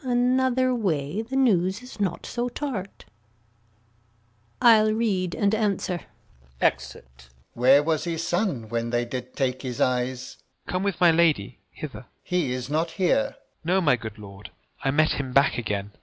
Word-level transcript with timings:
Another 0.03 0.73
way 0.73 1.21
The 1.21 1.35
news 1.35 1.83
is 1.83 1.99
not 1.99 2.25
so 2.25 2.49
tart. 2.49 3.05
I'll 4.59 4.91
read, 4.93 5.35
and 5.35 5.53
answer. 5.53 5.99
Exit. 6.59 7.29
Alb. 7.29 7.33
Where 7.53 7.83
was 7.83 8.05
his 8.05 8.25
son 8.25 8.67
when 8.69 8.89
they 8.89 9.05
did 9.05 9.35
take 9.35 9.61
his 9.61 9.79
eyes? 9.79 10.37
Gent. 10.37 10.45
Come 10.69 10.81
with 10.81 10.99
my 10.99 11.11
lady 11.11 11.59
hither. 11.69 11.99
Alb. 11.99 12.05
He 12.23 12.51
is 12.51 12.67
not 12.67 12.89
here. 12.97 13.25
Gent. 13.33 13.35
No, 13.63 13.79
my 13.79 13.95
good 13.95 14.17
lord; 14.17 14.49
I 14.83 14.89
met 14.89 15.11
him 15.19 15.33
back 15.33 15.59
again. 15.59 15.91